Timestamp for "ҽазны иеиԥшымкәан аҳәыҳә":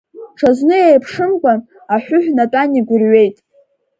0.37-2.29